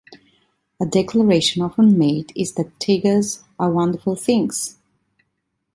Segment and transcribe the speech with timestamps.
[0.81, 4.79] A declaration often made, is that Tiggers are wonderful things.